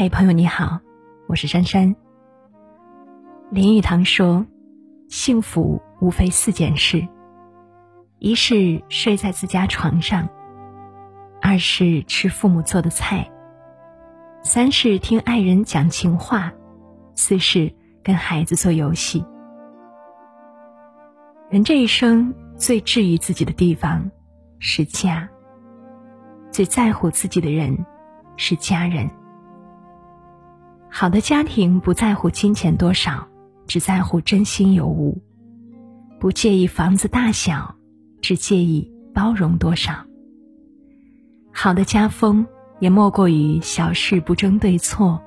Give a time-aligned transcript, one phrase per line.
[0.00, 0.78] 嗨，朋友你好，
[1.26, 1.96] 我是珊珊。
[3.50, 4.46] 林语堂说
[5.10, 7.04] ：“幸福无非四件事，
[8.20, 10.28] 一是睡在自家床上，
[11.42, 13.28] 二是吃父母做的菜，
[14.44, 16.52] 三是听爱人讲情话，
[17.16, 19.26] 四是跟孩子做游戏。
[21.50, 24.08] 人这一生最治愈自己的地方
[24.60, 25.28] 是家，
[26.52, 27.84] 最在乎自己的人
[28.36, 29.10] 是家人。”
[30.90, 33.26] 好的家庭不在乎金钱多少，
[33.66, 35.16] 只在乎真心有无；
[36.18, 37.76] 不介意房子大小，
[38.20, 39.92] 只介意包容多少。
[41.52, 42.46] 好的家风
[42.80, 45.22] 也莫过于小事不争对错，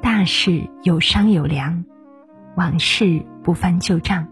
[0.00, 1.84] 大事有商有量，
[2.56, 4.28] 往事不翻旧账。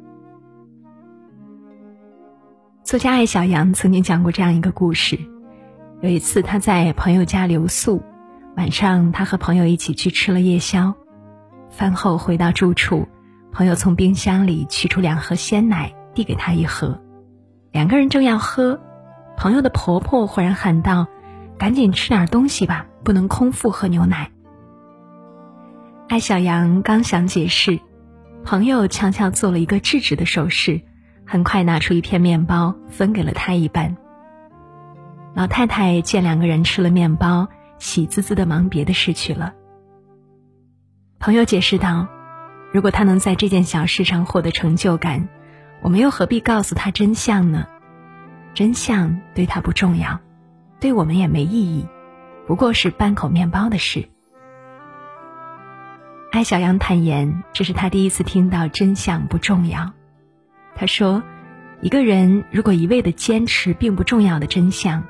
[2.84, 5.19] 作家艾小阳曾经讲过这样一个故事：
[6.00, 8.00] 有一次他在朋友家留宿。
[8.57, 10.95] 晚上，他和朋友一起去吃了夜宵，
[11.69, 13.07] 饭后回到住处，
[13.53, 16.99] 朋友从冰箱里取出两盒鲜奶，递给他一盒。
[17.71, 18.81] 两个人正要喝，
[19.37, 21.07] 朋友的婆婆忽然喊道
[21.59, 24.31] ：“赶紧吃点东西吧，不能空腹喝牛奶。”
[26.09, 27.79] 艾小阳刚想解释，
[28.43, 30.81] 朋友悄悄做了一个制止的手势，
[31.27, 33.99] 很快拿出一片面包分给了他一半。
[35.34, 37.49] 老太太见两个人吃了面包。
[37.78, 39.55] 喜滋滋的忙别的事去了。
[41.19, 42.06] 朋友解释道
[42.72, 45.28] ：“如果他能在这件小事上获得成就感，
[45.82, 47.66] 我们又何必告诉他真相呢？
[48.54, 50.20] 真相对他不重要，
[50.80, 51.86] 对我们也没意义，
[52.47, 54.08] 不过是半口面包的事。”
[56.32, 59.92] 艾小羊坦言，这是他第一次听到真相不重要。
[60.74, 61.22] 他说
[61.80, 65.04] ：“一个人如果一味的坚持并不重要的真相，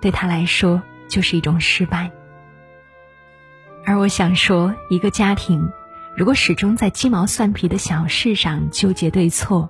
[0.00, 2.10] 对他来说。”就是一种失败，
[3.84, 5.70] 而我想说，一个家庭
[6.16, 9.68] 如果始终在鸡毛蒜皮的小事上纠结对错，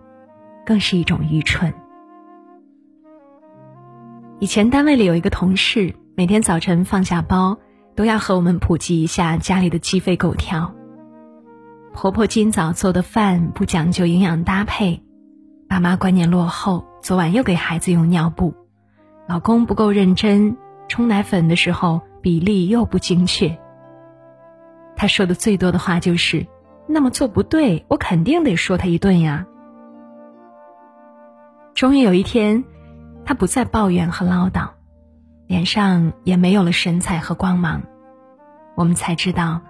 [0.64, 1.75] 更是一种愚蠢。
[4.38, 7.58] 以前单位里有一个同事，每天早晨放下包，
[7.97, 10.72] 都要和我们普及一下家里的鸡飞狗跳。
[11.92, 15.02] 婆婆今早做的饭不讲究营养搭配，
[15.69, 18.54] 爸妈观念落后，昨晚又给孩子用尿布，
[19.26, 20.56] 老公不够认真。
[20.92, 23.58] 冲奶粉的时候比例又不精确。
[24.94, 26.47] 他说的最多的话就是
[26.86, 29.47] ：“那么做不对，我肯定得说他一顿呀。”
[31.72, 32.62] 终于有一天，
[33.25, 34.69] 他不再抱怨和唠叨，
[35.47, 37.82] 脸上也没有了神采和光芒。
[38.75, 39.62] 我们才知道，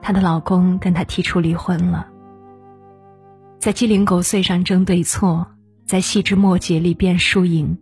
[0.00, 2.08] 她的老公跟她提出离婚了。
[3.58, 5.46] 在鸡零狗碎上争对错，
[5.84, 7.76] 在细枝末节里辩输赢，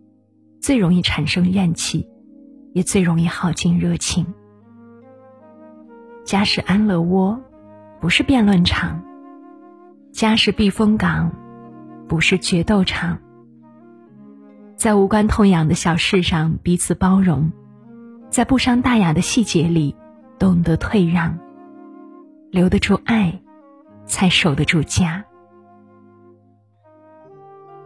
[0.60, 2.08] 最容易产生怨气。
[2.72, 4.26] 也最容易耗尽热情。
[6.24, 7.40] 家是安乐窝，
[8.00, 9.00] 不是辩论场；
[10.12, 11.32] 家是避风港，
[12.06, 13.18] 不是决斗场。
[14.76, 17.50] 在无关痛痒的小事上彼此包容，
[18.30, 19.96] 在不伤大雅的细节里
[20.38, 21.38] 懂得退让，
[22.50, 23.40] 留得住爱，
[24.04, 25.24] 才守得住家。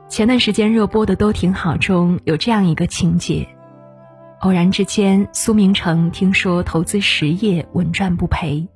[0.08, 3.48] 前段时间热播的《都挺好》中有这样一个情节。
[4.42, 8.66] 偶然之间，苏明成听说投资实业稳赚不赔，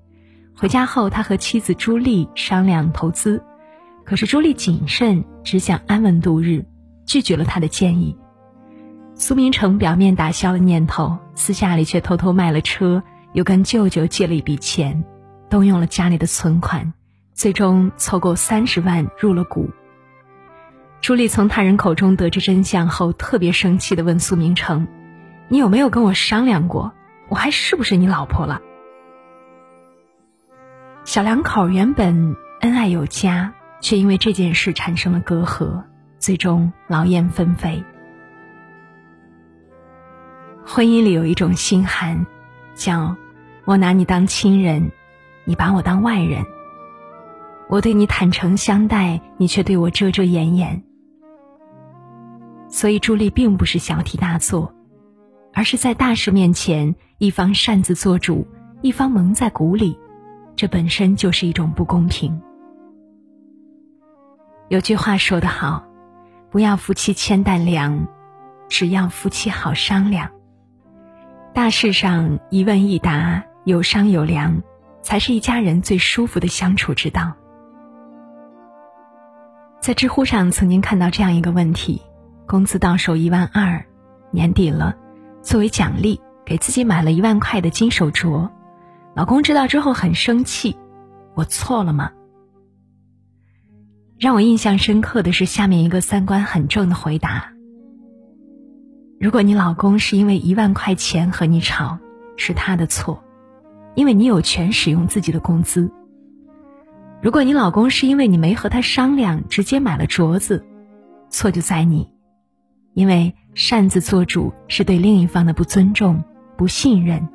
[0.54, 3.42] 回家后他和妻子朱莉商量投资，
[4.04, 6.64] 可是朱莉谨慎，只想安稳度日，
[7.04, 8.16] 拒绝了他的建议。
[9.16, 15.02] 苏明成表面打消了念头，私下里却偷偷卖了车，又跟舅舅借了一笔钱，
[15.50, 16.92] 动用了家里的存款，
[17.34, 19.68] 最终凑够三十万入了股。
[21.00, 24.86] 朱莉从他人口中得知真相后，特别生气地问苏明成。
[25.48, 26.92] 你有没有跟我商量过，
[27.28, 28.60] 我还是不是你老婆了？
[31.04, 35.84] 小两口原本恩爱有加，却因为这件事产生了隔阂，
[36.18, 37.84] 最终劳燕分飞。
[40.64, 42.26] 婚姻里有一种心寒，
[42.74, 43.16] 叫
[43.64, 44.90] 我拿你当亲人，
[45.44, 46.44] 你把我当外人。
[47.68, 50.82] 我对你坦诚相待，你却对我遮遮掩掩。
[52.68, 54.75] 所以朱莉并不是小题大做。
[55.56, 58.46] 而是在大事面前，一方擅自做主，
[58.82, 59.98] 一方蒙在鼓里，
[60.54, 62.42] 这本身就是一种不公平。
[64.68, 65.86] 有句话说得好
[66.52, 68.06] ：“不要夫妻千担粮，
[68.68, 70.30] 只要夫妻好商量。”
[71.54, 74.62] 大事上一问一答，有商有量，
[75.00, 77.32] 才是一家人最舒服的相处之道。
[79.80, 82.02] 在知乎上曾经看到这样一个问题：
[82.46, 83.86] 工资到手一万二，
[84.30, 84.94] 年底了。
[85.46, 88.50] 作为奖励，给自己买了一万块的金手镯，
[89.14, 90.76] 老公知道之后很生气，
[91.36, 92.10] 我错了吗？
[94.18, 97.52] 让我印象深刻的是下面一个三观很正的回答：
[99.20, 101.96] 如果你老公是因为一万块钱和你吵，
[102.36, 103.22] 是他的错，
[103.94, 105.88] 因为你有权使用自己的工资；
[107.22, 110.66] 如果你老公是因为你没和他商量，直接买了镯子，
[111.30, 112.10] 错就在你，
[112.96, 116.24] 因为擅自做主是对另一方的不尊重、
[116.56, 117.28] 不信任。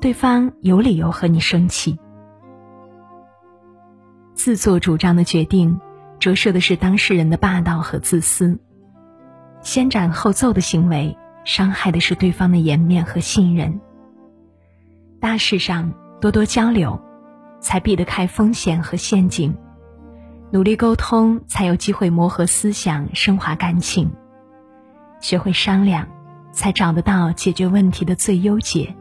[0.00, 1.98] 对方有理由和你生气，
[4.32, 5.78] 自作主张的决定
[6.18, 8.58] 折射的是当事人的霸道和自私，
[9.60, 11.14] 先斩后奏的行为
[11.44, 13.78] 伤害的是对方的颜面和信任。
[15.20, 15.92] 大事上
[16.22, 16.98] 多多交流，
[17.60, 19.52] 才避得开风险和陷阱；
[20.50, 24.08] 努力沟通，才有机会磨合思想、升华感情；
[25.26, 26.06] 学会商量，
[26.52, 28.94] 才找得到解决问题的最优解。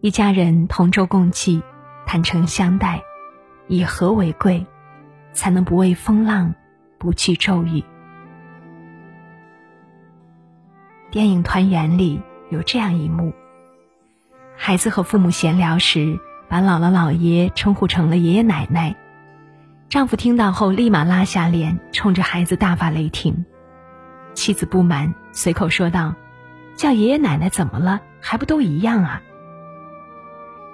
[0.00, 1.62] 一家人同舟共济，
[2.04, 3.00] 坦诚相待，
[3.68, 4.66] 以和为贵，
[5.32, 6.52] 才能不畏风浪，
[6.98, 7.84] 不惧骤雨。
[11.12, 12.20] 电影《团圆》里
[12.50, 13.32] 有这样一幕：
[14.56, 18.96] 孩子和父母闲聊时，把姥姥姥爷称呼成了爷爷奶奶。
[19.88, 23.44] 丈夫听到后，立马拉下脸，冲着孩子大发雷霆。
[24.34, 26.14] 妻子不满，随口说道
[26.76, 28.00] ：“叫爷爷奶奶怎么了？
[28.20, 29.22] 还不都一样啊？”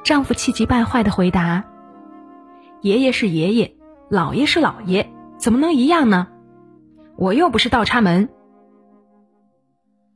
[0.02, 1.64] 丈夫气急败坏的回答
[2.80, 3.76] ：“爷爷是爷爷，
[4.10, 6.28] 姥爷是姥爷，怎么能一样呢？
[7.16, 8.28] 我又不是倒插门。”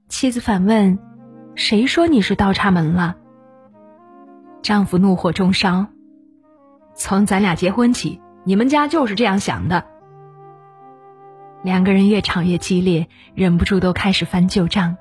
[0.08, 0.98] 妻子反问
[1.54, 3.16] ：“谁说你是倒插门了？”
[4.62, 5.86] 丈夫怒火中烧
[6.96, 9.84] ：“从咱俩结婚起，你们家就是这样想的。”
[11.64, 14.94] 两个人越吵越激烈，忍不住都开始翻旧账。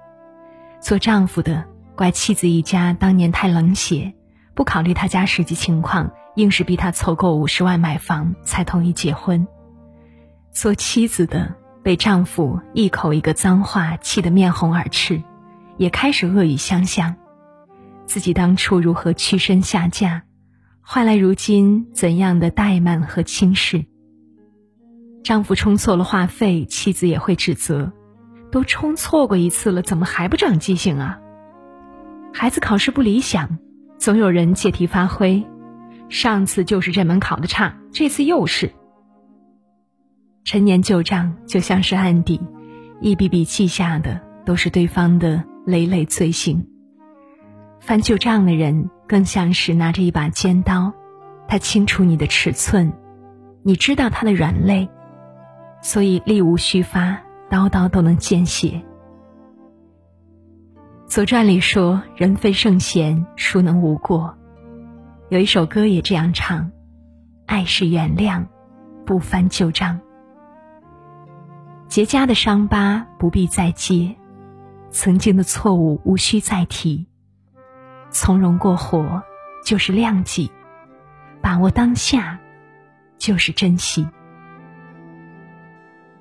[0.79, 4.13] 做丈夫的怪妻子一家当年太冷血。
[4.55, 9.45] 不考虑他家实际情况，硬是逼他凑够五十万买房才同意结婚。
[10.51, 15.21] 做妻子的被丈夫一口一个脏话气得面红耳赤，
[15.75, 17.13] 也开始恶语相向。
[18.05, 20.23] 自己当初如何屈身下嫁，
[20.81, 23.83] 换来如今怎样的怠慢和轻视？
[25.23, 27.91] 丈夫充错了话费，妻子也会指责：
[28.51, 31.19] 都充错过一次了，怎么还不长记性啊？
[32.33, 33.57] 孩子考试不理想。
[33.99, 35.45] 总有人借题发挥，
[36.09, 38.73] 上次就是这门考的差，这次又是。
[40.43, 42.41] 陈年旧账就像是案底，
[42.99, 46.67] 一笔笔记下的都是对方的累累罪行。
[47.79, 50.91] 翻旧账的人更像是拿着一把尖刀，
[51.47, 52.91] 他清楚你的尺寸，
[53.63, 54.89] 你知道他的软肋，
[55.83, 58.69] 所以力无虚发，刀刀都能见血。
[61.05, 64.35] 《左传》里说：“人非圣贤，孰能无过？”
[65.29, 66.71] 有一首歌也这样唱
[67.45, 68.45] ：“爱是原谅，
[69.05, 69.99] 不翻旧账。
[71.89, 74.15] 结痂的伤疤不必再揭，
[74.89, 77.05] 曾经的错误无需再提。
[78.09, 79.21] 从容过活
[79.65, 80.49] 就是谅解，
[81.41, 82.39] 把握当下
[83.17, 84.07] 就是珍惜。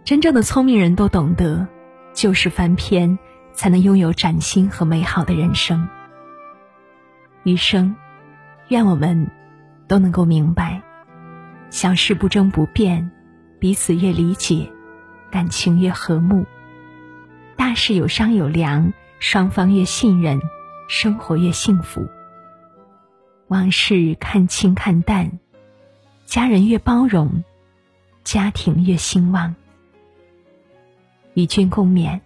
[0.05, 1.67] 真正的聪明人都懂得，
[2.15, 3.19] 就是翻篇。”
[3.55, 5.87] 才能拥有崭新和美好的人生。
[7.43, 7.95] 余生，
[8.69, 9.31] 愿我们
[9.87, 10.81] 都能够明白：
[11.69, 13.11] 小事不争不辩，
[13.59, 14.71] 彼此越理解，
[15.31, 16.47] 感情越和睦；
[17.57, 20.41] 大事有商有量，双方越信任，
[20.89, 22.09] 生活越幸福。
[23.49, 25.39] 往事看清看淡，
[26.25, 27.45] 家人越包容，
[28.25, 29.55] 家庭越兴旺。
[31.35, 32.21] 与君共勉。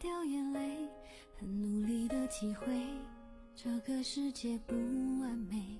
[0.00, 0.88] 掉眼泪，
[1.38, 2.66] 很努力的体会，
[3.52, 4.74] 这个世界不
[5.20, 5.76] 完美，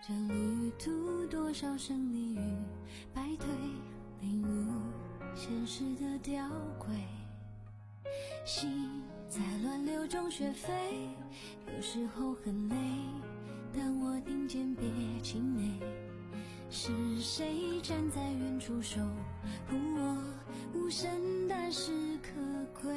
[0.00, 2.56] 这旅途多少胜利与
[3.12, 3.46] 败退，
[4.20, 4.72] 领悟
[5.34, 6.86] 现实的吊诡，
[8.46, 10.72] 心在乱流中学飞，
[11.76, 12.76] 有时候很累，
[13.74, 14.84] 但我听见别
[15.22, 15.78] 气馁，
[16.74, 17.78] 是谁？
[17.82, 18.98] 站在远处守
[19.68, 20.16] 护我，
[20.72, 21.06] 无声
[21.46, 22.30] 但是可
[22.80, 22.90] 贵。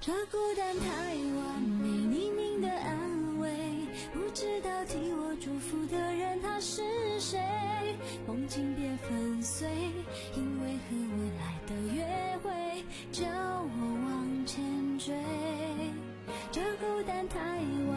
[0.00, 3.50] 这孤单太完美，匿名的安慰，
[4.14, 6.80] 不知道替我祝福的人他是
[7.18, 7.40] 谁？
[8.28, 9.68] 梦境别粉碎，
[10.36, 13.66] 因为和未来的约会，叫我
[14.06, 14.62] 往前
[14.96, 15.12] 追。
[16.50, 17.91] 这孤单太完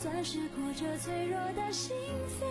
[0.00, 1.96] 钻石裹着脆弱的心
[2.38, 2.44] 扉。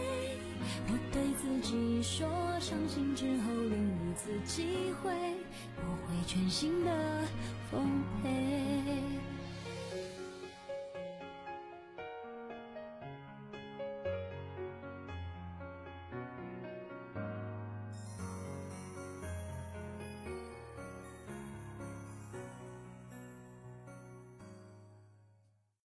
[0.89, 2.27] 我对自己说，
[2.60, 5.12] 伤心之后另一次机会，
[5.77, 6.92] 我会全心的
[7.72, 8.27] 奉陪。